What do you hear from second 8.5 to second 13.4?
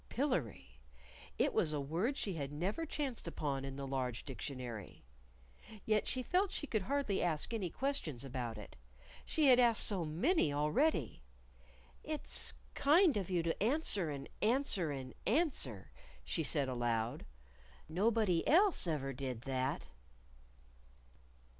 it. She had asked so many already. "It's kind of